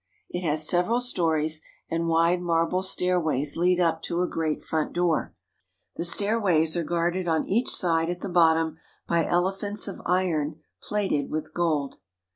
It 0.31 0.41
has 0.41 0.67
several 0.67 0.99
stories, 0.99 1.61
and 1.87 2.07
wide 2.07 2.41
marble 2.41 2.81
stairways 2.81 3.55
lead 3.55 3.79
up 3.79 4.01
to 4.01 4.21
a 4.23 4.27
great 4.27 4.63
front 4.63 4.93
door. 4.93 5.35
The 5.95 6.05
stairways 6.05 6.75
are 6.75 6.83
guarded 6.83 7.27
on 7.27 7.45
each 7.45 7.69
side, 7.69 8.09
at 8.09 8.21
the 8.21 8.27
bottom, 8.27 8.79
by 9.07 9.27
ele 9.27 9.51
phants 9.53 9.87
of 9.87 10.01
iron 10.07 10.59
plated 10.81 11.29
with 11.29 11.53
gold. 11.53 11.97